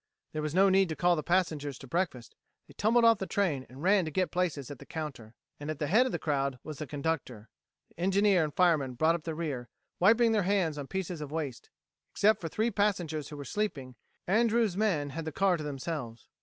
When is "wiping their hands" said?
9.99-10.79